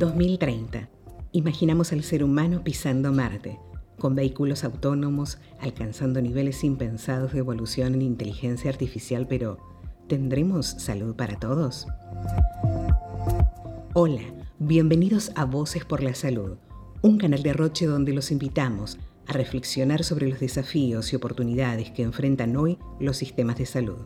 2030. 0.00 0.88
Imaginamos 1.32 1.92
al 1.92 2.02
ser 2.02 2.24
humano 2.24 2.64
pisando 2.64 3.12
Marte, 3.12 3.58
con 3.98 4.14
vehículos 4.14 4.64
autónomos, 4.64 5.38
alcanzando 5.60 6.22
niveles 6.22 6.64
impensados 6.64 7.32
de 7.32 7.40
evolución 7.40 7.94
en 7.94 8.02
inteligencia 8.02 8.70
artificial, 8.70 9.26
pero 9.28 9.58
¿tendremos 10.08 10.66
salud 10.66 11.14
para 11.14 11.38
todos? 11.38 11.86
Hola, 13.92 14.22
bienvenidos 14.58 15.32
a 15.34 15.44
Voces 15.44 15.84
por 15.84 16.02
la 16.02 16.14
Salud, 16.14 16.56
un 17.02 17.18
canal 17.18 17.42
de 17.42 17.52
Roche 17.52 17.86
donde 17.86 18.14
los 18.14 18.30
invitamos 18.30 18.98
a 19.30 19.32
reflexionar 19.32 20.02
sobre 20.02 20.28
los 20.28 20.40
desafíos 20.40 21.12
y 21.12 21.16
oportunidades 21.16 21.92
que 21.92 22.02
enfrentan 22.02 22.56
hoy 22.56 22.78
los 22.98 23.16
sistemas 23.16 23.58
de 23.58 23.66
salud. 23.66 24.00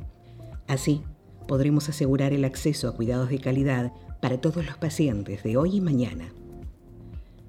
Así, 0.66 1.00
podremos 1.48 1.88
asegurar 1.88 2.34
el 2.34 2.44
acceso 2.44 2.88
a 2.88 2.94
cuidados 2.94 3.30
de 3.30 3.38
calidad 3.38 3.90
para 4.20 4.38
todos 4.42 4.66
los 4.66 4.76
pacientes 4.76 5.42
de 5.42 5.56
hoy 5.56 5.76
y 5.76 5.80
mañana. 5.80 6.30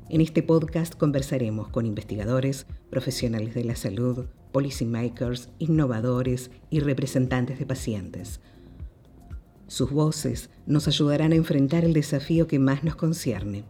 En 0.08 0.22
este 0.22 0.42
podcast 0.42 0.96
conversaremos 0.96 1.68
con 1.68 1.86
investigadores, 1.86 2.66
profesionales 2.90 3.54
de 3.54 3.66
la 3.66 3.76
salud, 3.76 4.28
policymakers, 4.54 5.50
innovadores 5.60 6.52
y 6.70 6.80
representantes 6.80 7.60
de 7.60 7.66
pacientes. 7.66 8.40
Sus 9.68 9.92
voces 9.92 10.50
nos 10.66 10.88
ayudarán 10.88 11.34
a 11.34 11.36
enfrentar 11.36 11.84
el 11.84 11.92
desafío 11.92 12.48
que 12.48 12.58
más 12.58 12.86
nos 12.86 12.96
concierne. 12.96 13.66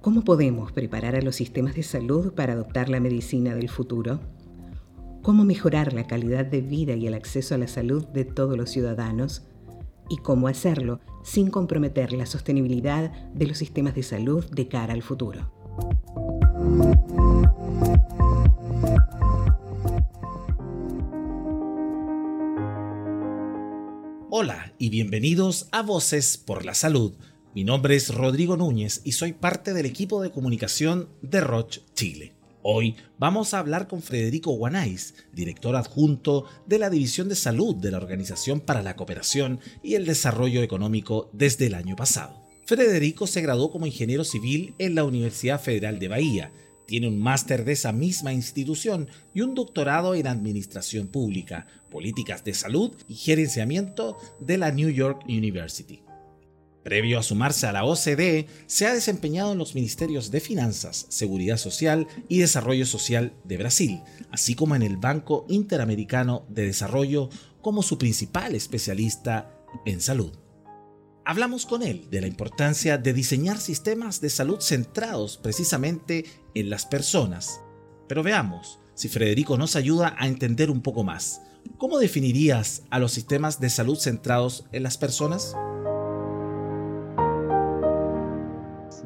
¿Cómo 0.00 0.22
podemos 0.22 0.72
preparar 0.72 1.14
a 1.14 1.20
los 1.20 1.36
sistemas 1.36 1.74
de 1.74 1.82
salud 1.82 2.32
para 2.32 2.54
adoptar 2.54 2.88
la 2.88 3.00
medicina 3.00 3.54
del 3.54 3.68
futuro? 3.68 4.20
¿Cómo 5.22 5.44
mejorar 5.44 5.92
la 5.92 6.06
calidad 6.06 6.46
de 6.46 6.62
vida 6.62 6.94
y 6.94 7.06
el 7.06 7.12
acceso 7.12 7.54
a 7.54 7.58
la 7.58 7.68
salud 7.68 8.06
de 8.06 8.24
todos 8.24 8.56
los 8.56 8.70
ciudadanos? 8.70 9.42
¿Y 10.08 10.16
cómo 10.16 10.48
hacerlo 10.48 11.00
sin 11.22 11.50
comprometer 11.50 12.12
la 12.12 12.26
sostenibilidad 12.26 13.10
de 13.34 13.46
los 13.46 13.58
sistemas 13.58 13.94
de 13.94 14.02
salud 14.02 14.44
de 14.50 14.68
cara 14.68 14.94
al 14.94 15.02
futuro. 15.02 15.52
Hola 24.30 24.72
y 24.78 24.88
bienvenidos 24.88 25.68
a 25.72 25.82
Voces 25.82 26.38
por 26.38 26.64
la 26.64 26.74
Salud. 26.74 27.12
Mi 27.52 27.64
nombre 27.64 27.96
es 27.96 28.14
Rodrigo 28.14 28.56
Núñez 28.56 29.00
y 29.02 29.10
soy 29.10 29.32
parte 29.32 29.74
del 29.74 29.84
equipo 29.84 30.22
de 30.22 30.30
comunicación 30.30 31.08
de 31.20 31.40
Roche 31.40 31.82
Chile. 31.94 32.32
Hoy 32.62 32.94
vamos 33.18 33.54
a 33.54 33.58
hablar 33.58 33.88
con 33.88 34.02
Federico 34.02 34.52
Guanais, 34.52 35.14
director 35.32 35.74
adjunto 35.74 36.44
de 36.66 36.78
la 36.78 36.90
División 36.90 37.28
de 37.28 37.34
Salud 37.34 37.74
de 37.74 37.90
la 37.90 37.96
Organización 37.96 38.60
para 38.60 38.82
la 38.82 38.94
Cooperación 38.94 39.58
y 39.82 39.94
el 39.94 40.06
Desarrollo 40.06 40.62
Económico 40.62 41.28
desde 41.32 41.66
el 41.66 41.74
año 41.74 41.96
pasado. 41.96 42.40
Federico 42.66 43.26
se 43.26 43.40
graduó 43.40 43.72
como 43.72 43.86
ingeniero 43.86 44.22
civil 44.22 44.76
en 44.78 44.94
la 44.94 45.02
Universidad 45.02 45.60
Federal 45.60 45.98
de 45.98 46.06
Bahía, 46.06 46.52
tiene 46.86 47.08
un 47.08 47.18
máster 47.18 47.64
de 47.64 47.72
esa 47.72 47.90
misma 47.90 48.32
institución 48.32 49.08
y 49.34 49.40
un 49.40 49.56
doctorado 49.56 50.14
en 50.14 50.28
Administración 50.28 51.08
Pública, 51.08 51.66
Políticas 51.90 52.44
de 52.44 52.54
Salud 52.54 52.92
y 53.08 53.14
Gerenciamiento 53.14 54.18
de 54.38 54.56
la 54.56 54.70
New 54.70 54.90
York 54.90 55.24
University. 55.26 56.02
Previo 56.82 57.18
a 57.18 57.22
sumarse 57.22 57.66
a 57.66 57.72
la 57.72 57.84
OCDE, 57.84 58.46
se 58.66 58.86
ha 58.86 58.94
desempeñado 58.94 59.52
en 59.52 59.58
los 59.58 59.74
ministerios 59.74 60.30
de 60.30 60.40
Finanzas, 60.40 61.06
Seguridad 61.10 61.58
Social 61.58 62.08
y 62.28 62.38
Desarrollo 62.38 62.86
Social 62.86 63.34
de 63.44 63.58
Brasil, 63.58 64.02
así 64.30 64.54
como 64.54 64.74
en 64.76 64.82
el 64.82 64.96
Banco 64.96 65.44
Interamericano 65.48 66.46
de 66.48 66.66
Desarrollo 66.66 67.28
como 67.60 67.82
su 67.82 67.98
principal 67.98 68.54
especialista 68.54 69.54
en 69.84 70.00
salud. 70.00 70.32
Hablamos 71.24 71.66
con 71.66 71.82
él 71.82 72.08
de 72.10 72.22
la 72.22 72.26
importancia 72.26 72.96
de 72.96 73.12
diseñar 73.12 73.58
sistemas 73.58 74.20
de 74.20 74.30
salud 74.30 74.60
centrados 74.60 75.36
precisamente 75.36 76.24
en 76.54 76.70
las 76.70 76.86
personas. 76.86 77.60
Pero 78.08 78.22
veamos 78.22 78.80
si 78.94 79.08
Federico 79.08 79.56
nos 79.56 79.76
ayuda 79.76 80.16
a 80.18 80.26
entender 80.26 80.70
un 80.70 80.80
poco 80.80 81.04
más. 81.04 81.42
¿Cómo 81.78 81.98
definirías 81.98 82.82
a 82.90 82.98
los 82.98 83.12
sistemas 83.12 83.60
de 83.60 83.70
salud 83.70 83.98
centrados 83.98 84.64
en 84.72 84.82
las 84.82 84.98
personas? 84.98 85.54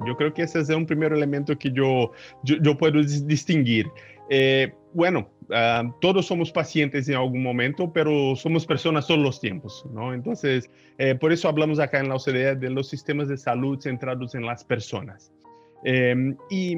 Yo 0.07 0.17
creo 0.17 0.33
que 0.33 0.43
ese 0.43 0.61
es 0.61 0.69
un 0.71 0.87
primer 0.87 1.13
elemento 1.13 1.57
que 1.59 1.71
yo, 1.71 2.13
yo, 2.43 2.77
puedo 2.77 3.03
distinguir. 3.03 3.87
Eh, 4.31 4.73
bueno, 4.95 5.29
ah, 5.53 5.85
todos 6.01 6.27
somos 6.27 6.51
pacientes 6.51 7.09
en 7.09 7.17
algún 7.17 7.43
momento, 7.43 7.93
pero 7.93 8.35
somos 8.37 8.65
personas 8.65 9.07
todos 9.07 9.21
los 9.21 9.41
tiempos, 9.41 9.85
¿no? 9.93 10.15
Entonces, 10.15 10.71
eh, 10.99 11.15
por 11.15 11.33
eso 11.33 11.49
hablamos 11.49 11.79
acá 11.79 12.01
en 12.01 12.09
la 12.09 12.15
OCDE 12.15 12.57
de 12.57 12.71
los 12.71 12.89
sistemas 12.89 13.29
de 13.29 13.37
salud 13.37 13.81
centrados 13.81 14.35
en 14.35 14.47
las 14.47 14.65
personas. 14.65 15.33
Em, 15.85 16.37
y 16.49 16.73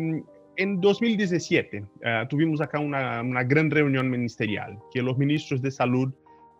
en 0.57 0.81
2017 0.81 1.85
ah, 2.05 2.27
tuvimos 2.29 2.61
acá 2.61 2.81
una, 2.81 3.21
una, 3.21 3.45
gran 3.45 3.71
reunión 3.71 4.11
ministerial, 4.11 4.79
que 4.93 5.03
los 5.03 5.17
ministros 5.17 5.63
de 5.63 5.71
salud, 5.71 6.13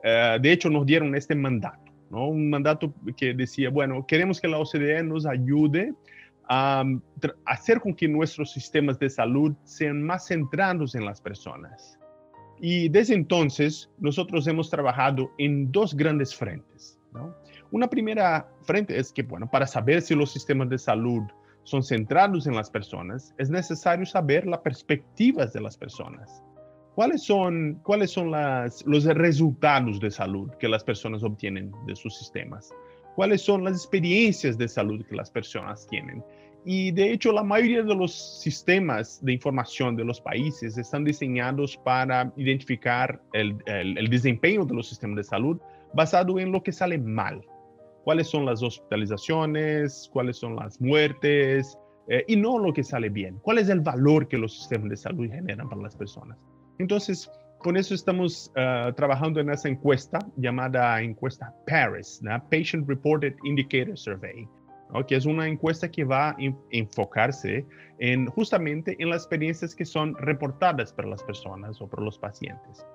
ah, 0.05 0.39
de 0.41 0.53
hecho, 0.53 0.71
nos 0.71 0.87
dieron 0.87 1.15
este 1.15 1.35
mandato, 1.35 1.91
¿no? 2.11 2.29
Un 2.29 2.51
mandato 2.51 2.93
que 3.17 3.35
decía, 3.35 3.71
bueno, 3.71 4.07
queremos 4.07 4.41
que 4.41 4.49
la 4.49 4.59
OCDE 4.59 5.03
nos 5.03 5.27
ayude 5.27 5.95
a 6.49 6.85
hacer 7.45 7.81
con 7.81 7.95
que 7.95 8.09
nuestros 8.09 8.53
sistemas 8.53 8.99
de 8.99 9.11
salud 9.11 9.55
sean 9.65 10.03
más 10.03 10.27
centrados 10.27 10.95
en 10.95 11.05
las 11.05 11.21
personas. 11.21 11.99
Y 12.59 12.89
desde 12.89 13.15
entonces 13.15 13.91
nosotros 13.99 14.47
hemos 14.47 14.71
trabajado 14.71 15.31
en 15.39 15.71
dos 15.73 15.95
grandes 15.95 16.35
frentes. 16.35 16.99
Una 17.71 17.89
primera 17.89 18.49
frente 18.63 18.99
es 18.99 19.13
que, 19.13 19.23
bueno, 19.23 19.49
para 19.51 19.67
saber 19.67 20.03
si 20.03 20.15
los 20.15 20.31
sistemas 20.31 20.69
de 20.69 20.79
salud 20.79 21.23
son 21.65 21.83
centrados 21.83 22.47
en 22.47 22.55
las 22.55 22.71
personas, 22.71 23.35
es 23.39 23.51
necesario 23.51 24.07
saber 24.07 24.47
las 24.47 24.61
perspectivas 24.61 25.53
de 25.53 25.61
las 25.61 25.77
personas. 25.77 26.43
¿Cuáles 26.95 27.25
son, 27.25 27.81
cuáles 27.83 28.11
son 28.13 28.31
los 28.31 29.05
resultados 29.05 30.01
de 30.01 30.11
salud 30.11 30.51
que 30.59 30.69
las 30.69 30.85
personas 30.85 31.23
obtienen 31.23 31.73
de 31.87 31.97
sus 31.97 32.17
sistemas? 32.17 32.73
cuáles 33.17 33.41
son 33.41 33.65
las 33.65 33.73
experiencias 33.73 34.57
de 34.57 34.69
salud 34.69 35.05
que 35.07 35.17
las 35.17 35.31
personas 35.31 35.89
tienen. 35.89 36.23
Y 36.69 36.91
de 36.91 37.13
hecho, 37.13 37.31
la 37.31 37.45
mayoría 37.45 37.85
de 37.85 37.95
los 37.95 38.13
sistemas 38.41 39.25
de 39.25 39.35
información 39.35 39.95
de 39.95 40.05
los 40.05 40.21
países 40.21 40.77
están 40.77 41.05
diseñados 41.05 41.77
para 41.77 42.33
identificar 42.37 43.23
el, 43.35 43.57
desempeño 44.11 44.65
de 44.65 44.75
los 44.75 44.89
sistemas 44.89 45.19
de 45.19 45.23
salud 45.23 45.61
basado 45.95 46.41
en 46.41 46.51
lo 46.51 46.61
que 46.65 46.73
sale 46.73 46.99
mal. 46.99 47.41
Cuáles 48.03 48.27
son 48.27 48.45
las 48.45 48.65
hospitalizaciones, 48.65 50.11
cuáles 50.13 50.39
son 50.39 50.57
las 50.57 50.81
muertes, 50.81 51.79
eh, 52.09 52.25
y 52.27 52.35
no 52.35 52.59
lo 52.59 52.73
que 52.73 52.83
sale 52.83 53.11
bien. 53.11 53.39
¿Cuál 53.43 53.59
es 53.59 53.69
el 53.69 53.79
valor 53.79 54.27
que 54.27 54.37
los 54.37 54.53
sistemas 54.59 54.91
de 54.91 54.97
salud 54.97 55.31
generan 55.31 55.69
para 55.69 55.83
las 55.83 55.95
personas? 55.95 56.37
Entonces, 56.81 57.31
con 57.61 57.77
eso 57.77 57.95
estamos 57.95 58.51
uh, 58.57 58.93
trabajando 58.95 59.39
en 59.39 59.51
esa 59.51 59.69
encuesta 59.69 60.19
llamada 60.37 61.01
encuesta 61.01 61.55
PARIS, 61.69 62.21
Patient 62.51 62.89
Reported 62.89 63.35
Indicator 63.45 63.97
Survey, 63.97 64.49
que 65.07 65.17
es 65.17 65.27
una 65.27 65.47
encuesta 65.47 65.91
que 65.91 66.05
va 66.05 66.31
a 66.31 66.37
enfocarse 66.71 67.67
en 67.99 68.27
justamente 68.27 68.97
en 68.99 69.11
las 69.11 69.23
experiencias 69.23 69.75
que 69.75 69.85
son 69.85 70.15
reportadas 70.17 70.93
por 70.93 71.07
las 71.07 71.23
personas 71.23 71.81
o 71.81 71.89
por 71.89 72.03
los 72.03 72.19
pacientes. 72.19 72.87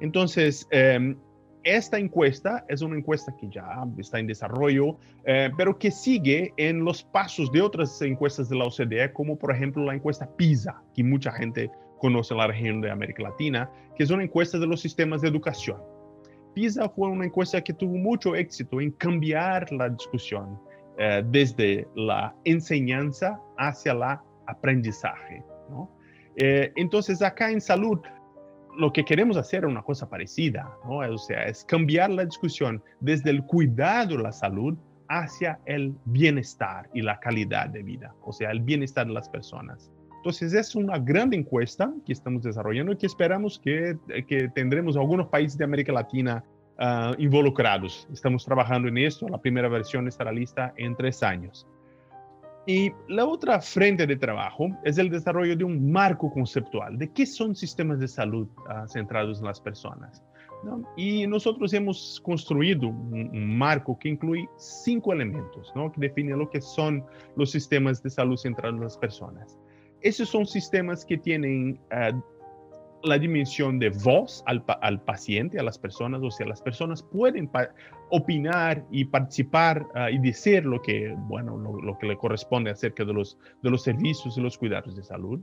Entonces, 0.00 0.68
um, 0.72 1.16
esta 1.62 1.98
encuesta 1.98 2.64
es 2.68 2.80
una 2.80 2.96
encuesta 2.96 3.34
que 3.36 3.48
ya 3.48 3.84
está 3.98 4.20
en 4.20 4.28
desarrollo, 4.28 4.98
eh, 5.24 5.50
pero 5.56 5.76
que 5.76 5.90
sigue 5.90 6.52
en 6.56 6.84
los 6.84 7.02
pasos 7.02 7.50
de 7.50 7.60
otras 7.60 8.00
encuestas 8.02 8.48
de 8.48 8.56
la 8.56 8.66
OCDE, 8.66 9.12
como 9.12 9.36
por 9.36 9.52
ejemplo 9.52 9.84
la 9.84 9.94
encuesta 9.94 10.30
PISA, 10.36 10.80
que 10.94 11.02
mucha 11.02 11.32
gente 11.32 11.68
conoce 11.98 12.34
la 12.36 12.46
región 12.46 12.80
de 12.80 12.90
América 12.90 13.24
Latina, 13.24 13.68
que 13.96 14.04
es 14.04 14.10
una 14.10 14.22
encuesta 14.22 14.58
de 14.58 14.66
los 14.68 14.80
sistemas 14.80 15.22
de 15.22 15.28
educación. 15.28 15.78
PISA 16.54 16.88
fue 16.88 17.08
una 17.08 17.24
encuesta 17.24 17.60
que 17.60 17.72
tuvo 17.72 17.96
mucho 17.96 18.36
éxito 18.36 18.80
en 18.80 18.92
cambiar 18.92 19.70
la 19.72 19.88
discusión 19.88 20.60
eh, 20.98 21.22
desde 21.26 21.86
la 21.94 22.34
enseñanza 22.44 23.38
hacia 23.58 23.94
la 23.94 24.22
aprendizaje. 24.46 25.44
Eh, 26.36 26.72
entonces, 26.76 27.22
acá 27.22 27.50
en 27.50 27.60
salud, 27.60 27.98
lo 28.76 28.92
que 28.92 29.04
queremos 29.04 29.36
hacer 29.36 29.64
es 29.64 29.70
una 29.70 29.82
cosa 29.82 30.08
parecida, 30.08 30.70
o 30.84 31.18
sea, 31.18 31.44
es 31.44 31.64
cambiar 31.64 32.10
la 32.10 32.24
discusión 32.24 32.82
desde 33.00 33.30
el 33.30 33.42
cuidado 33.44 34.16
de 34.16 34.22
la 34.22 34.32
salud 34.32 34.76
hacia 35.08 35.58
el 35.66 35.94
bienestar 36.04 36.88
y 36.92 37.02
la 37.02 37.18
calidad 37.20 37.68
de 37.68 37.82
vida, 37.82 38.14
o 38.22 38.32
sea, 38.32 38.50
el 38.50 38.60
bienestar 38.60 39.06
de 39.06 39.12
las 39.12 39.28
personas. 39.28 39.90
Entonces 40.16 40.54
es 40.54 40.74
una 40.74 40.98
gran 40.98 41.32
encuesta 41.32 41.92
que 42.04 42.12
estamos 42.12 42.42
desarrollando 42.42 42.92
y 42.92 42.96
que 42.96 43.06
esperamos 43.06 43.58
que, 43.58 43.96
que 44.26 44.48
tendremos 44.54 44.96
algunos 44.96 45.28
países 45.28 45.56
de 45.56 45.64
América 45.64 45.92
Latina 45.92 46.44
uh, 46.78 47.14
involucrados. 47.18 48.08
Estamos 48.12 48.44
trabajando 48.44 48.88
en 48.88 48.98
esto, 48.98 49.28
la 49.28 49.38
primera 49.38 49.68
versión 49.68 50.08
estará 50.08 50.32
lista 50.32 50.72
en 50.76 50.96
tres 50.96 51.22
años. 51.22 51.66
Y 52.66 52.92
la 53.08 53.24
otra 53.24 53.60
frente 53.60 54.06
de 54.06 54.16
trabajo 54.16 54.68
es 54.82 54.98
el 54.98 55.08
desarrollo 55.08 55.56
de 55.56 55.62
un 55.62 55.92
marco 55.92 56.32
conceptual 56.32 56.98
de 56.98 57.12
qué 57.12 57.24
son 57.24 57.54
sistemas 57.54 58.00
de 58.00 58.08
salud 58.08 58.48
uh, 58.58 58.88
centrados 58.88 59.38
en 59.38 59.44
las 59.46 59.60
personas. 59.60 60.22
Y 60.96 61.26
nosotros 61.26 61.72
hemos 61.74 62.20
construido 62.24 62.88
un, 62.88 63.56
marco 63.56 63.96
que 63.98 64.08
incluye 64.08 64.48
cinco 64.56 65.12
elementos 65.12 65.70
¿no? 65.76 65.92
que 65.92 66.00
definen 66.00 66.38
lo 66.38 66.50
que 66.50 66.60
son 66.60 67.04
los 67.36 67.52
sistemas 67.52 68.02
de 68.02 68.10
salud 68.10 68.36
centrados 68.36 68.76
en 68.76 68.82
las 68.82 68.98
personas. 68.98 69.58
Esos 70.00 70.28
son 70.28 70.44
sistemas 70.44 71.04
que 71.04 71.18
tienen 71.18 71.78
uh, 71.92 72.20
la 73.06 73.18
dimensión 73.18 73.78
de 73.78 73.90
voz 73.90 74.42
al, 74.46 74.64
al, 74.82 75.00
paciente, 75.02 75.58
a 75.58 75.62
las 75.62 75.78
personas, 75.78 76.20
o 76.22 76.30
sea, 76.30 76.46
las 76.46 76.60
personas 76.60 77.02
pueden 77.02 77.50
opinar 78.10 78.84
y 78.90 79.04
participar 79.04 79.86
uh, 79.94 80.12
y 80.12 80.18
decir 80.18 80.64
lo 80.64 80.82
que, 80.82 81.14
bueno, 81.16 81.56
lo, 81.56 81.80
lo, 81.80 81.98
que 81.98 82.06
le 82.06 82.16
corresponde 82.16 82.70
acerca 82.70 83.04
de 83.04 83.12
los, 83.12 83.38
de 83.62 83.70
los 83.70 83.82
servicios 83.82 84.36
y 84.36 84.40
los 84.40 84.58
cuidados 84.58 84.96
de 84.96 85.02
salud. 85.02 85.40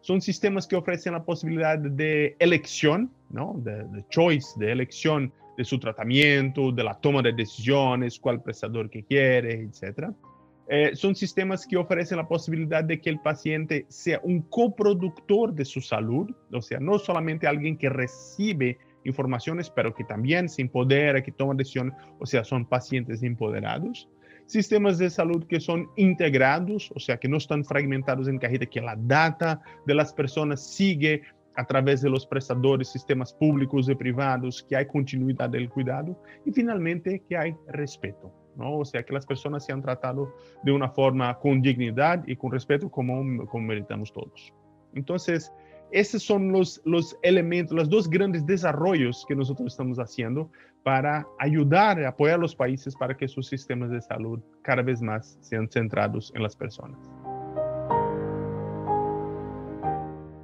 Son 0.00 0.20
sistemas 0.20 0.66
que 0.66 0.76
ofrecen 0.76 1.12
la 1.12 1.24
posibilidad 1.24 1.78
de 1.78 2.36
elección, 2.38 3.10
¿no? 3.28 3.54
De, 3.58 3.84
de 3.84 4.04
choice, 4.08 4.58
de 4.58 4.72
elección 4.72 5.32
de 5.58 5.64
su 5.64 5.78
tratamiento, 5.78 6.72
de 6.72 6.84
la 6.84 6.94
toma 6.94 7.20
de 7.20 7.32
decisiones, 7.32 8.18
cuál 8.18 8.40
prestador 8.42 8.88
que 8.88 9.04
quiere, 9.04 9.60
etcétera. 9.60 10.14
Eh, 10.72 10.94
son 10.94 11.16
sistemas 11.16 11.66
que 11.66 11.76
ofrecen 11.76 12.18
la 12.18 12.28
posibilidad 12.28 12.84
de 12.84 13.00
que 13.00 13.10
el 13.10 13.18
paciente 13.18 13.86
sea 13.88 14.20
un 14.22 14.42
coproductor 14.42 15.52
de 15.52 15.64
su 15.64 15.80
salud, 15.80 16.30
o 16.52 16.62
sea, 16.62 16.78
no 16.78 16.96
solamente 17.00 17.48
alguien 17.48 17.76
que 17.76 17.88
recibe 17.88 18.78
informaciones, 19.04 19.68
pero 19.68 19.92
que 19.92 20.04
también 20.04 20.48
se 20.48 20.62
empodera, 20.62 21.24
que 21.24 21.32
toma 21.32 21.54
decisiones, 21.54 21.94
o 22.20 22.24
sea, 22.24 22.44
son 22.44 22.64
pacientes 22.64 23.24
empoderados. 23.24 24.08
Sistemas 24.46 24.98
de 24.98 25.10
salud 25.10 25.44
que 25.48 25.58
son 25.58 25.88
integrados, 25.96 26.92
o 26.94 27.00
sea, 27.00 27.16
que 27.16 27.28
no 27.28 27.38
están 27.38 27.64
fragmentados 27.64 28.28
en 28.28 28.38
cajita, 28.38 28.66
que 28.66 28.80
la 28.80 28.94
data 28.96 29.60
de 29.86 29.94
las 29.96 30.12
personas 30.12 30.64
sigue 30.72 31.22
a 31.56 31.64
través 31.64 32.00
de 32.00 32.10
los 32.10 32.24
prestadores, 32.24 32.92
sistemas 32.92 33.32
públicos 33.32 33.88
y 33.88 33.94
privados, 33.96 34.64
que 34.68 34.76
hay 34.76 34.86
continuidad 34.86 35.50
del 35.50 35.68
cuidado 35.68 36.16
y 36.46 36.52
finalmente 36.52 37.24
que 37.28 37.36
hay 37.36 37.56
respeto. 37.66 38.32
¿No? 38.60 38.78
O 38.78 38.84
sea, 38.84 39.02
que 39.02 39.12
las 39.12 39.26
personas 39.26 39.64
sean 39.64 39.82
tratadas 39.82 40.28
de 40.62 40.70
una 40.70 40.88
forma 40.88 41.36
con 41.38 41.60
dignidad 41.60 42.22
y 42.26 42.36
con 42.36 42.52
respeto 42.52 42.88
como, 42.88 43.46
como 43.46 43.66
meritamos 43.66 44.12
todos. 44.12 44.52
Entonces, 44.94 45.52
esos 45.90 46.22
son 46.22 46.52
los, 46.52 46.80
los 46.84 47.16
elementos, 47.22 47.76
los 47.76 47.88
dos 47.88 48.08
grandes 48.08 48.46
desarrollos 48.46 49.24
que 49.26 49.34
nosotros 49.34 49.72
estamos 49.72 49.98
haciendo 49.98 50.48
para 50.82 51.26
ayudar, 51.38 52.02
apoyar 52.04 52.36
a 52.36 52.38
los 52.38 52.54
países 52.54 52.94
para 52.94 53.16
que 53.16 53.26
sus 53.26 53.48
sistemas 53.48 53.90
de 53.90 54.00
salud 54.00 54.40
cada 54.62 54.82
vez 54.82 55.02
más 55.02 55.36
sean 55.40 55.68
centrados 55.68 56.32
en 56.34 56.42
las 56.42 56.54
personas. 56.54 56.98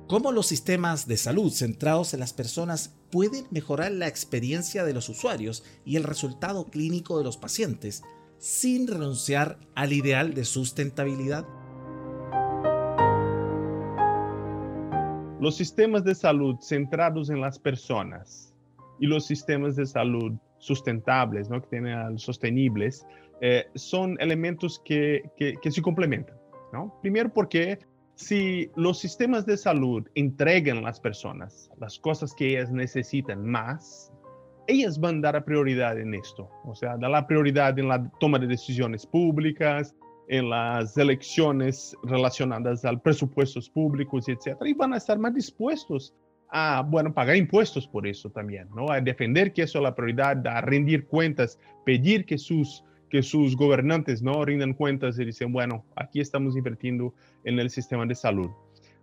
¿Cómo 0.08 0.30
los 0.30 0.46
sistemas 0.46 1.08
de 1.08 1.16
salud 1.16 1.50
centrados 1.50 2.14
en 2.14 2.20
las 2.20 2.32
personas 2.32 2.94
pueden 3.10 3.44
mejorar 3.50 3.90
la 3.90 4.06
experiencia 4.06 4.84
de 4.84 4.94
los 4.94 5.08
usuarios 5.08 5.64
y 5.84 5.96
el 5.96 6.04
resultado 6.04 6.66
clínico 6.66 7.18
de 7.18 7.24
los 7.24 7.36
pacientes 7.36 8.04
sin 8.38 8.86
renunciar 8.86 9.58
al 9.74 9.92
ideal 9.92 10.32
de 10.32 10.44
sustentabilidad? 10.44 11.44
Los 15.40 15.56
sistemas 15.56 16.04
de 16.04 16.14
salud 16.14 16.54
centrados 16.60 17.28
en 17.28 17.40
las 17.40 17.58
personas 17.58 18.54
y 19.00 19.08
los 19.08 19.26
sistemas 19.26 19.74
de 19.74 19.86
salud 19.86 20.34
sustentables, 20.58 21.50
¿no? 21.50 21.60
que 21.60 21.66
tienen 21.66 22.16
sostenibles, 22.16 23.04
eh, 23.40 23.66
son 23.74 24.16
elementos 24.20 24.80
que, 24.84 25.24
que, 25.36 25.70
se 25.72 25.82
complementan. 25.82 26.36
¿no? 26.72 26.96
Primero 27.02 27.28
porque 27.34 27.80
si 28.16 28.70
los 28.76 28.98
sistemas 28.98 29.44
de 29.44 29.58
salud 29.58 30.08
entregan 30.14 30.78
a 30.78 30.82
las 30.82 30.98
personas 30.98 31.70
las 31.78 31.98
cosas 31.98 32.34
que 32.34 32.48
ellas 32.48 32.72
necesitan 32.72 33.46
más, 33.46 34.10
ellas 34.66 34.98
van 34.98 35.18
a 35.18 35.32
dar 35.32 35.44
prioridad 35.44 35.98
en 36.00 36.14
esto. 36.14 36.50
O 36.64 36.74
sea, 36.74 36.96
dar 36.96 37.10
la 37.10 37.26
prioridad 37.26 37.78
en 37.78 37.88
la 37.88 38.10
toma 38.18 38.38
de 38.38 38.46
decisiones 38.46 39.06
públicas, 39.06 39.94
en 40.28 40.48
las 40.48 40.96
elecciones 40.96 41.94
relacionadas 42.02 42.84
al 42.86 43.00
presupuestos 43.00 43.68
públicos, 43.68 44.28
etc. 44.28 44.56
Y 44.64 44.72
van 44.72 44.94
a 44.94 44.96
estar 44.96 45.18
más 45.18 45.34
dispuestos 45.34 46.14
a, 46.48 46.82
bueno, 46.82 47.12
pagar 47.12 47.36
impuestos 47.36 47.86
por 47.86 48.06
eso 48.06 48.30
también, 48.30 48.68
¿no? 48.74 48.90
A 48.90 49.00
defender 49.00 49.52
que 49.52 49.62
eso 49.62 49.78
es 49.78 49.82
la 49.84 49.94
prioridad, 49.94 50.44
a 50.46 50.62
rendir 50.62 51.06
cuentas, 51.06 51.58
pedir 51.84 52.24
que 52.24 52.38
sus 52.38 52.82
que 53.08 53.22
sus 53.22 53.56
gobernantes 53.56 54.22
no 54.22 54.44
rindan 54.44 54.74
cuentas 54.74 55.18
y 55.18 55.24
dicen, 55.24 55.52
bueno, 55.52 55.84
aquí 55.94 56.20
estamos 56.20 56.56
invirtiendo 56.56 57.14
en 57.46 57.58
el 57.58 57.70
sistema 57.70 58.04
de 58.04 58.14
salud. 58.14 58.50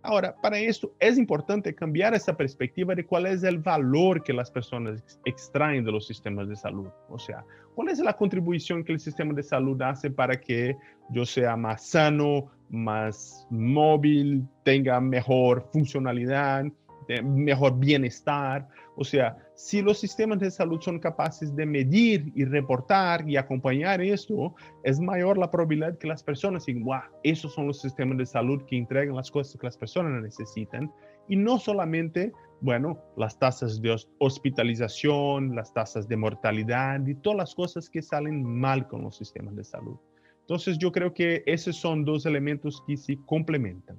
Ahora, 0.02 0.36
para 0.42 0.58
esto 0.58 0.92
es 1.00 1.16
importante 1.16 1.74
cambiar 1.74 2.12
esa 2.14 2.36
perspectiva 2.36 2.94
de 2.94 3.06
cuál 3.06 3.24
es 3.24 3.42
el 3.42 3.58
valor 3.58 4.22
que 4.22 4.34
las 4.34 4.50
personas 4.50 5.02
extraen 5.24 5.82
de 5.82 5.90
los 5.90 6.06
sistemas 6.06 6.46
de 6.46 6.56
salud. 6.56 6.88
O 7.08 7.18
sea, 7.18 7.42
cuál 7.74 7.88
es 7.88 7.98
la 8.00 8.12
contribución 8.12 8.84
que 8.84 8.92
el 8.92 9.00
sistema 9.00 9.32
de 9.32 9.42
salud 9.42 9.80
hace 9.80 10.10
para 10.10 10.38
que 10.38 10.76
yo 11.08 11.24
sea 11.24 11.56
más 11.56 11.86
sano, 11.86 12.50
más 12.68 13.46
móvil, 13.48 14.46
tenga 14.62 15.00
mejor 15.00 15.66
funcionalidad, 15.72 16.66
mejor 17.22 17.78
bienestar. 17.78 18.68
O 18.96 19.04
sea, 19.04 19.38
si 19.54 19.82
los 19.82 19.98
sistemas 19.98 20.40
de 20.40 20.50
salud 20.50 20.80
son 20.80 20.98
capaces 20.98 21.54
de 21.54 21.64
medir 21.64 22.32
y 22.34 22.44
reportar 22.44 23.28
y 23.28 23.36
acompañar 23.36 24.00
esto, 24.00 24.54
es 24.82 24.98
mayor 24.98 25.38
la 25.38 25.50
probabilidad 25.50 25.96
que 25.98 26.08
las 26.08 26.24
personas 26.24 26.66
digan, 26.66 26.84
wow, 26.84 27.02
esos 27.22 27.54
son 27.54 27.68
los 27.68 27.80
sistemas 27.80 28.18
de 28.18 28.26
salud 28.26 28.62
que 28.66 28.76
entregan 28.76 29.14
las 29.14 29.30
cosas 29.30 29.58
que 29.60 29.66
las 29.66 29.76
personas 29.76 30.22
necesitan. 30.22 30.92
Y 31.28 31.36
no 31.36 31.58
solamente, 31.58 32.32
bueno, 32.60 32.98
las 33.16 33.38
tasas 33.38 33.80
de 33.80 33.96
hospitalización, 34.18 35.54
las 35.54 35.72
tasas 35.72 36.08
de 36.08 36.16
mortalidad 36.16 37.06
y 37.06 37.14
todas 37.14 37.38
las 37.38 37.54
cosas 37.54 37.88
que 37.88 38.02
salen 38.02 38.44
mal 38.44 38.88
con 38.88 39.02
los 39.02 39.16
sistemas 39.16 39.54
de 39.54 39.64
salud. 39.64 39.96
Entonces 40.40 40.76
yo 40.78 40.90
creo 40.90 41.14
que 41.14 41.42
esos 41.46 41.76
son 41.76 42.04
dos 42.04 42.26
elementos 42.26 42.82
que 42.86 42.96
se 42.96 43.16
complementan. 43.24 43.98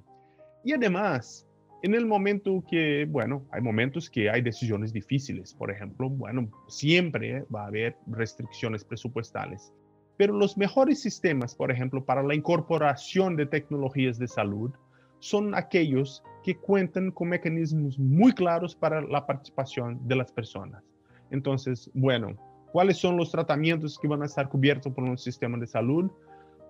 Y 0.64 0.72
además, 0.72 1.46
en 1.82 1.94
el 1.94 2.06
momento 2.06 2.64
que, 2.68 3.06
bueno, 3.08 3.44
hay 3.52 3.60
momentos 3.60 4.08
que 4.08 4.30
hay 4.30 4.42
decisiones 4.42 4.92
difíciles, 4.92 5.54
por 5.54 5.70
ejemplo, 5.70 6.08
bueno, 6.08 6.48
siempre 6.68 7.44
va 7.54 7.64
a 7.64 7.66
haber 7.66 7.96
restricciones 8.06 8.84
presupuestales, 8.84 9.72
pero 10.16 10.32
los 10.32 10.56
mejores 10.56 11.02
sistemas, 11.02 11.54
por 11.54 11.70
ejemplo, 11.70 12.04
para 12.04 12.22
la 12.22 12.34
incorporación 12.34 13.36
de 13.36 13.46
tecnologías 13.46 14.18
de 14.18 14.26
salud, 14.26 14.72
son 15.18 15.54
aquellos 15.54 16.22
que 16.42 16.56
cuentan 16.56 17.10
con 17.10 17.28
mecanismos 17.28 17.98
muy 17.98 18.32
claros 18.32 18.74
para 18.74 19.02
la 19.02 19.26
participación 19.26 19.98
de 20.06 20.16
las 20.16 20.32
personas. 20.32 20.82
Entonces, 21.30 21.90
bueno, 21.92 22.36
¿cuáles 22.72 22.96
son 22.96 23.16
los 23.16 23.30
tratamientos 23.30 23.98
que 23.98 24.08
van 24.08 24.22
a 24.22 24.26
estar 24.26 24.48
cubiertos 24.48 24.92
por 24.92 25.04
un 25.04 25.18
sistema 25.18 25.58
de 25.58 25.66
salud? 25.66 26.10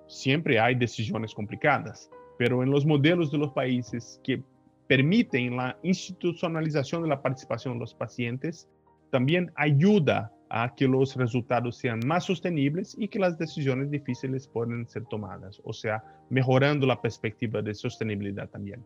Siempre 0.08 0.58
hay 0.58 0.74
decisiones 0.74 1.34
complicadas, 1.34 2.10
pero 2.38 2.62
en 2.62 2.70
los 2.70 2.86
modelos 2.86 3.30
de 3.30 3.38
los 3.38 3.52
países 3.52 4.20
que 4.24 4.42
permiten 4.86 5.56
la 5.56 5.78
institucionalización 5.82 7.02
de 7.02 7.08
la 7.08 7.22
participación 7.22 7.74
de 7.74 7.80
los 7.80 7.94
pacientes, 7.94 8.68
también 9.10 9.52
ayuda 9.56 10.32
a 10.48 10.74
que 10.74 10.86
los 10.86 11.16
resultados 11.16 11.76
sean 11.76 12.00
más 12.06 12.24
sostenibles 12.24 12.94
y 12.98 13.08
que 13.08 13.18
las 13.18 13.36
decisiones 13.38 13.90
difíciles 13.90 14.46
puedan 14.46 14.86
ser 14.86 15.04
tomadas, 15.06 15.60
o 15.64 15.72
sea, 15.72 16.04
mejorando 16.30 16.86
la 16.86 17.00
perspectiva 17.00 17.62
de 17.62 17.74
sostenibilidad 17.74 18.48
también. 18.48 18.84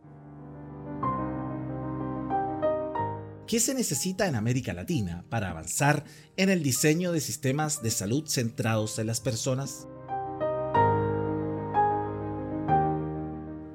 ¿Qué 3.47 3.59
se 3.59 3.75
necesita 3.75 4.29
en 4.29 4.37
América 4.37 4.73
Latina 4.73 5.25
para 5.29 5.51
avanzar 5.51 6.05
en 6.37 6.51
el 6.51 6.63
diseño 6.63 7.11
de 7.11 7.21
sistemas 7.21 7.83
de 7.83 7.91
salud 7.91 8.25
centrados 8.27 8.99
en 9.01 9.09
las 9.09 9.21
personas? 9.21 9.89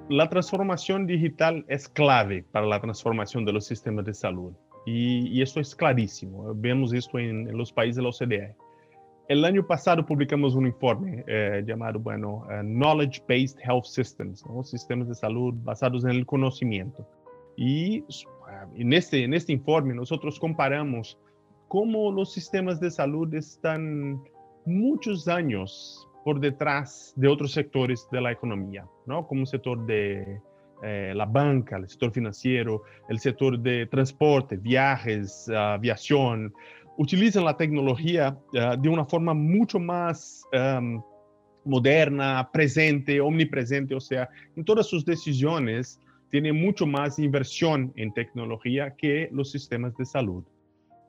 La 0.10 0.30
transformación 0.30 1.08
digital 1.08 1.66
es 1.68 1.90
clave 1.90 2.46
para 2.52 2.66
la 2.66 2.80
transformación 2.80 3.44
de 3.46 3.54
los 3.54 3.66
sistemas 3.66 4.06
de 4.06 4.14
salud. 4.14 4.54
Y, 4.86 5.28
y 5.30 5.42
esto 5.42 5.60
es 5.60 5.76
clarísimo. 5.76 6.54
Vemos 6.56 6.94
esto 6.94 7.18
en, 7.18 7.58
los 7.58 7.72
países 7.72 7.96
de 7.96 8.02
la 8.04 8.10
OCDE. 8.10 8.56
El 9.28 9.44
año 9.44 9.66
pasado 9.66 10.06
publicamos 10.06 10.54
un 10.54 10.68
informe 10.68 11.24
eh, 11.28 11.64
llamado, 11.66 12.00
bueno, 12.00 12.46
uh, 12.48 12.62
Knowledge 12.62 13.24
Based 13.28 13.58
Health 13.64 13.86
Systems, 13.86 14.46
¿no? 14.46 14.64
sistemas 14.64 15.08
de 15.08 15.16
salud 15.16 15.56
basados 15.64 16.04
en 16.04 16.12
el 16.12 16.26
conocimiento. 16.28 17.08
Y 17.58 18.02
uh, 18.02 18.06
en, 18.76 18.94
este, 18.94 19.24
en 19.24 19.34
este 19.34 19.54
informe 19.54 19.96
nosotros 19.96 20.40
comparamos 20.40 21.18
cómo 21.68 22.12
los 22.12 22.32
sistemas 22.32 22.80
de 22.80 22.92
salud 22.92 23.34
están 23.34 24.22
muchos 24.68 25.28
años 25.28 26.08
por 26.26 26.40
detrás 26.40 27.14
de 27.16 27.28
otros 27.28 27.52
sectores 27.52 28.08
de 28.12 28.20
la 28.20 28.32
economía, 28.32 28.84
¿no? 29.06 29.28
Como 29.28 29.42
el 29.42 29.48
sector 29.48 29.86
de 29.86 30.42
eh, 30.82 31.14
la 31.16 31.26
banca, 31.28 31.78
el 31.78 31.88
sector 31.88 32.12
financiero, 32.12 32.82
el 33.08 33.20
sector 33.20 33.60
de 33.60 33.86
transporte, 33.86 34.58
viajes, 34.58 35.48
aviación, 35.50 36.52
utilizan 36.98 37.46
la 37.46 37.56
tecnología 37.56 38.36
uh, 38.54 38.82
de 38.82 38.90
una 38.90 39.06
forma 39.06 39.36
mucho 39.36 39.78
más 39.78 40.42
um, 40.52 41.00
moderna, 41.64 42.50
presente, 42.52 43.22
omnipresente, 43.22 43.94
o 43.94 44.02
sea, 44.02 44.28
en 44.56 44.66
todas 44.66 44.88
sus 44.88 45.06
decisiones 45.06 46.00
tiene 46.32 46.52
mucho 46.52 46.88
más 46.88 47.20
inversión 47.20 47.94
en 47.98 48.12
tecnología 48.12 48.96
que 48.96 49.30
los 49.32 49.52
sistemas 49.52 49.96
de 49.96 50.06
salud. 50.06 50.44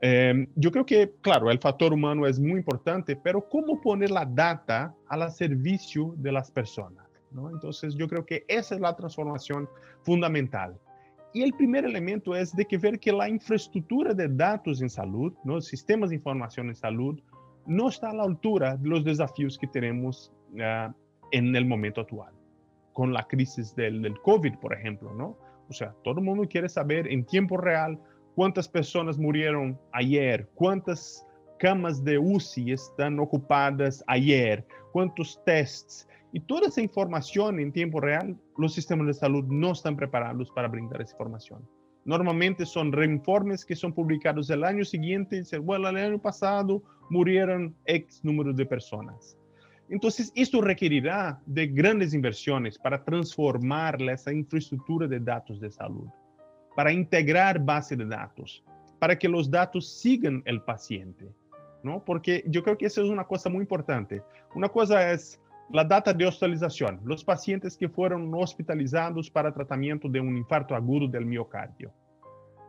Em, 0.01 0.47
yo 0.55 0.71
creo 0.71 0.85
que, 0.85 1.13
claro, 1.23 1.51
el 1.51 1.59
factor 1.59 1.93
humano 1.93 2.27
es 2.27 2.39
muy 2.39 2.59
importante, 2.59 3.17
pero 3.17 3.49
¿cómo 3.49 3.81
poner 3.81 4.11
la 4.11 4.27
data 4.27 4.95
al 5.09 5.31
servicio 5.31 6.15
de 6.19 6.33
las 6.33 6.51
personas? 6.51 7.07
¿no? 7.31 7.51
Entonces, 7.51 7.95
yo 7.95 8.07
creo 8.07 8.25
que 8.25 8.45
esa 8.49 8.75
es 8.75 8.81
la 8.81 8.95
transformación 8.95 9.69
fundamental. 10.03 10.79
Y 11.33 11.43
el 11.43 11.53
primer 11.53 11.85
elemento 11.85 12.35
es 12.35 12.55
de 12.55 12.65
que 12.65 12.79
ver 12.79 12.99
que 12.99 13.13
la 13.13 13.29
infraestructura 13.29 14.15
de 14.15 14.29
datos 14.29 14.81
en 14.81 14.89
salud, 14.89 15.33
¿no? 15.45 15.61
sistemas 15.61 16.11
de 16.11 16.17
información 16.17 16.69
en 16.69 16.75
salud, 16.75 17.21
no 17.67 17.89
está 17.89 18.11
a 18.11 18.15
la 18.15 18.23
altura 18.23 18.77
de 18.77 18.89
los 18.89 19.05
desafíos 19.05 19.59
que 19.59 19.67
tenemos 19.67 20.33
uh, 20.55 20.93
en 21.33 21.57
el 21.57 21.67
momento 21.67 22.01
actual, 22.01 22.33
con 22.93 23.13
la 23.13 23.27
crisis 23.27 23.75
del, 23.75 24.03
del 24.03 24.21
COVID, 24.21 24.55
por 24.59 24.73
ejemplo, 24.73 25.13
¿no? 25.13 25.37
O 25.69 25.73
sea, 25.73 25.95
todo 26.05 26.21
el 26.21 26.25
mundo 26.25 26.47
quiere 26.49 26.69
saber 26.69 27.09
en 27.09 27.25
tiempo 27.25 27.57
real 27.57 27.99
cuántas 28.37 28.69
personas 28.69 29.17
murieron 29.17 29.81
ayer, 29.93 30.47
cuántas 30.55 31.27
camas 31.59 32.05
de 32.05 32.19
UCI 32.19 32.73
están 32.73 33.19
ocupadas 33.19 34.05
ayer, 34.07 34.65
cuántos 34.93 35.43
tests. 35.47 36.07
Y 36.35 36.41
toda 36.41 36.69
esa 36.69 36.83
información 36.83 37.59
en 37.59 37.73
tiempo 37.73 37.99
real, 37.99 38.37
los 38.59 38.75
sistemas 38.75 39.07
de 39.07 39.15
salud 39.15 39.45
no 39.47 39.73
están 39.73 39.97
preparados 39.97 40.51
para 40.51 40.69
brindar 40.69 41.01
esa 41.01 41.13
información. 41.13 41.67
Normalmente 42.05 42.67
son 42.67 42.93
reinformes 42.93 43.65
que 43.65 43.75
son 43.75 43.95
publicados 43.95 44.51
el 44.51 44.65
año 44.65 44.85
siguiente 44.85 45.37
y 45.37 45.39
dicen, 45.41 45.65
bueno, 45.65 45.89
el 45.89 45.97
año 45.97 46.21
pasado 46.21 46.83
murieron 47.09 47.75
X 47.87 48.21
número 48.23 48.53
de 48.53 48.67
personas. 48.67 49.39
Entonces, 49.89 50.31
esto 50.35 50.61
requerirá 50.61 51.41
de 51.47 51.69
grandes 51.69 52.13
inversiones 52.13 52.77
para 52.77 53.03
transformar 53.03 54.01
esa 54.03 54.31
infraestructura 54.31 55.07
de 55.07 55.21
datos 55.21 55.59
de 55.59 55.71
salud 55.71 56.09
para 56.77 56.93
integrar 56.93 57.59
base 57.59 57.97
de 57.97 58.05
datos, 58.05 58.63
para 59.01 59.19
que 59.19 59.29
los 59.29 59.51
datos 59.51 59.89
sigan 59.89 60.43
el 60.45 60.63
paciente, 60.63 61.29
¿no? 61.83 62.05
Porque 62.05 62.45
yo 62.47 62.63
creo 62.63 62.79
que 62.79 62.87
eso 62.87 63.03
es 63.03 63.11
una 63.11 63.25
cosa 63.25 63.49
muy 63.49 63.63
importante. 63.63 64.23
Una 64.55 64.69
cosa 64.69 65.11
es 65.11 65.41
la 65.71 65.83
data 65.83 66.13
de 66.13 66.27
hospitalización, 66.27 67.01
los 67.03 67.25
pacientes 67.25 67.77
que 67.77 67.89
fueron 67.89 68.33
hospitalizados 68.35 69.31
para 69.31 69.53
tratamiento 69.53 70.09
de 70.09 70.21
un 70.21 70.37
infarto 70.37 70.77
agudo 70.77 71.09
del 71.09 71.27
miocardio. 71.27 71.93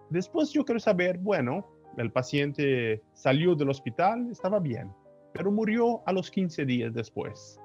Después 0.10 0.52
yo 0.52 0.64
quiero 0.64 0.80
saber, 0.80 1.18
bueno, 1.18 1.68
el 1.98 2.12
paciente 2.12 3.04
salió 3.14 3.56
del 3.56 3.70
hospital, 3.70 4.30
estaba 4.32 4.60
bien, 4.60 4.92
pero 5.34 5.52
murió 5.52 6.02
a 6.08 6.14
los 6.14 6.32
15 6.32 6.66
días 6.66 6.94
después. 6.94 7.60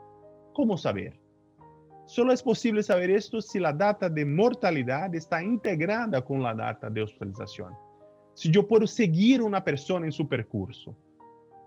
¿Cómo 0.52 0.76
saber? 0.76 1.21
Solo 2.06 2.32
es 2.32 2.42
posible 2.42 2.82
saber 2.82 3.10
esto 3.10 3.40
si 3.40 3.58
la 3.58 3.72
data 3.72 4.08
de 4.08 4.24
mortalidad 4.24 5.14
está 5.14 5.42
integrada 5.42 6.22
con 6.22 6.42
la 6.42 6.54
data 6.54 6.90
de 6.90 7.02
hospitalización. 7.02 7.72
Si 8.34 8.50
yo 8.50 8.66
puedo 8.66 8.86
seguir 8.86 9.42
una 9.42 9.62
persona 9.62 10.06
en 10.06 10.12
su 10.12 10.28
percurso. 10.28 10.96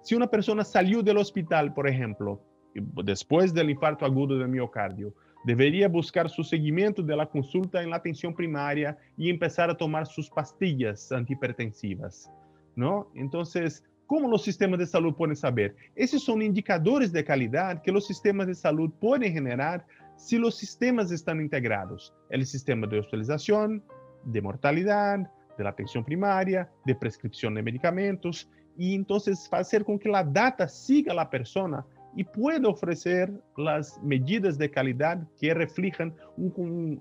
Si 0.03 0.13
una 0.13 0.27
persona 0.27 0.63
salió 0.63 1.01
del 1.01 1.17
hospital, 1.17 1.73
por 1.73 1.87
ejemplo, 1.87 2.41
después 2.75 3.53
del 3.53 3.69
infarto 3.69 4.05
agudo 4.05 4.37
del 4.37 4.49
miocardio, 4.49 5.13
debería 5.45 5.87
buscar 5.87 6.29
su 6.29 6.43
seguimiento 6.43 7.01
de 7.01 7.15
la 7.15 7.27
consulta 7.27 7.81
en 7.81 7.91
la 7.91 7.97
atención 7.97 8.33
primaria 8.33 8.97
y 9.17 9.29
empezar 9.29 9.69
a 9.69 9.77
tomar 9.77 10.07
sus 10.07 10.29
pastillas 10.29 11.11
antihipertensivas, 11.11 12.31
¿no? 12.75 13.11
Entonces, 13.15 13.83
¿cómo 14.07 14.27
los 14.27 14.43
sistemas 14.43 14.79
de 14.79 14.87
salud 14.87 15.13
pueden 15.13 15.35
saber? 15.35 15.75
Esos 15.95 16.23
son 16.23 16.41
indicadores 16.41 17.11
de 17.11 17.23
calidad 17.23 17.81
que 17.81 17.91
los 17.91 18.07
sistemas 18.07 18.47
de 18.47 18.55
salud 18.55 18.91
pueden 18.99 19.33
generar 19.33 19.85
si 20.17 20.37
los 20.37 20.55
sistemas 20.55 21.11
están 21.11 21.41
integrados, 21.41 22.13
el 22.29 22.45
sistema 22.45 22.87
de 22.87 22.99
hospitalización, 22.99 23.83
de 24.23 24.41
mortalidad, 24.41 25.19
de 25.57 25.63
la 25.63 25.69
atención 25.69 26.03
primaria, 26.03 26.69
de 26.85 26.95
prescripción 26.95 27.53
de 27.55 27.63
medicamentos, 27.63 28.49
y 28.77 28.95
entonces 28.95 29.47
hacer 29.51 29.85
con 29.85 29.99
que 29.99 30.09
la 30.09 30.23
data 30.23 30.67
siga 30.67 31.13
a 31.13 31.15
la 31.15 31.29
persona 31.29 31.85
y 32.15 32.23
pueda 32.23 32.69
ofrecer 32.69 33.31
las 33.57 34.01
medidas 34.01 34.57
de 34.57 34.71
calidad 34.71 35.21
que 35.39 35.53
reflejan 35.53 36.13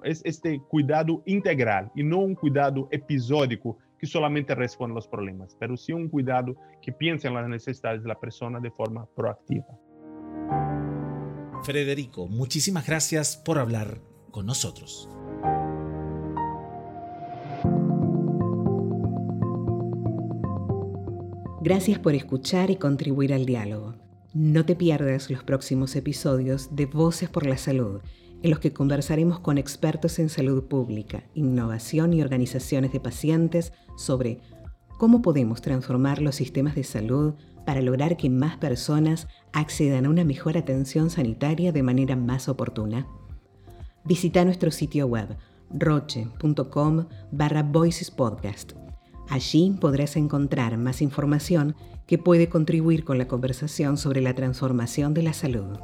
este 0.02 0.60
cuidado 0.68 1.22
integral 1.24 1.90
y 1.94 2.02
no 2.02 2.18
un 2.18 2.34
cuidado 2.34 2.88
episódico 2.90 3.78
que 3.98 4.06
solamente 4.06 4.54
responde 4.54 4.92
a 4.92 4.96
los 4.96 5.08
problemas, 5.08 5.56
pero 5.58 5.76
sí 5.76 5.92
un 5.92 6.08
cuidado 6.08 6.56
que 6.82 6.92
piensa 6.92 7.28
en 7.28 7.34
las 7.34 7.48
necesidades 7.48 8.02
de 8.02 8.08
la 8.08 8.18
persona 8.18 8.58
de 8.60 8.70
forma 8.70 9.06
proactiva. 9.14 9.66
Federico, 11.64 12.28
muchísimas 12.28 12.86
gracias 12.86 13.38
por 13.38 13.58
hablar 13.58 14.02
con 14.30 14.44
nosotros. 14.44 15.08
Gracias 21.62 21.98
por 21.98 22.14
escuchar 22.14 22.70
y 22.70 22.76
contribuir 22.76 23.32
al 23.32 23.46
diálogo. 23.46 23.94
No 24.34 24.66
te 24.66 24.76
pierdas 24.76 25.30
los 25.30 25.42
próximos 25.42 25.96
episodios 25.96 26.76
de 26.76 26.84
Voces 26.84 27.30
por 27.30 27.46
la 27.46 27.56
Salud, 27.56 28.02
en 28.42 28.50
los 28.50 28.58
que 28.58 28.74
conversaremos 28.74 29.40
con 29.40 29.56
expertos 29.56 30.18
en 30.18 30.28
salud 30.28 30.64
pública, 30.64 31.24
innovación 31.32 32.12
y 32.12 32.20
organizaciones 32.20 32.92
de 32.92 33.00
pacientes 33.00 33.72
sobre 33.96 34.40
cómo 34.98 35.22
podemos 35.22 35.62
transformar 35.62 36.20
los 36.20 36.34
sistemas 36.34 36.74
de 36.74 36.84
salud 36.84 37.34
para 37.64 37.80
lograr 37.80 38.16
que 38.16 38.30
más 38.30 38.56
personas 38.56 39.28
accedan 39.52 40.06
a 40.06 40.10
una 40.10 40.24
mejor 40.24 40.56
atención 40.56 41.10
sanitaria 41.10 41.72
de 41.72 41.82
manera 41.82 42.16
más 42.16 42.48
oportuna. 42.48 43.06
Visita 44.04 44.44
nuestro 44.44 44.70
sitio 44.70 45.06
web 45.06 45.36
roche.com 45.70 47.06
barra 47.32 47.62
Voices 47.62 48.10
Podcast. 48.10 48.72
Allí 49.28 49.74
podrás 49.80 50.16
encontrar 50.16 50.76
más 50.76 51.00
información 51.00 51.74
que 52.06 52.18
puede 52.18 52.48
contribuir 52.48 53.04
con 53.04 53.18
la 53.18 53.28
conversación 53.28 53.96
sobre 53.96 54.20
la 54.20 54.34
transformación 54.34 55.14
de 55.14 55.22
la 55.22 55.32
salud. 55.32 55.78